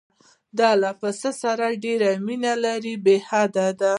ده 0.57 0.69
له 0.81 0.91
پسه 1.01 1.31
سره 1.41 1.65
ډېره 1.83 2.09
مینه 2.25 2.53
لرله 2.63 2.93
بې 3.03 3.15
حده. 3.27 3.67